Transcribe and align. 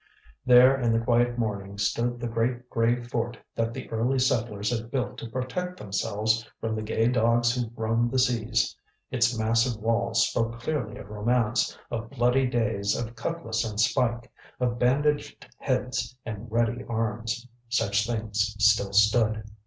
There 0.47 0.75
in 0.75 0.91
the 0.91 0.99
quiet 1.05 1.37
morning 1.37 1.77
stood 1.77 2.19
the 2.19 2.27
great 2.27 2.67
gray 2.71 2.99
fort 3.03 3.37
that 3.53 3.71
the 3.71 3.87
early 3.91 4.17
settlers 4.17 4.75
had 4.75 4.89
built 4.89 5.19
to 5.19 5.29
protect 5.29 5.77
themselves 5.77 6.43
from 6.59 6.75
the 6.75 6.81
gay 6.81 7.07
dogs 7.07 7.53
who 7.53 7.69
roamed 7.75 8.09
the 8.09 8.17
seas. 8.17 8.75
Its 9.11 9.37
massive 9.37 9.79
walls 9.79 10.25
spoke 10.27 10.59
clearly 10.59 10.97
of 10.97 11.11
romance, 11.11 11.77
of 11.91 12.09
bloody 12.09 12.47
days 12.47 12.95
of 12.97 13.15
cutlass 13.15 13.63
and 13.63 13.79
spike, 13.79 14.31
of 14.59 14.79
bandaged 14.79 15.47
heads 15.59 16.17
and 16.25 16.51
ready 16.51 16.83
arms. 16.89 17.47
Such 17.69 18.07
things 18.07 18.55
still 18.57 18.93
stood! 18.93 19.43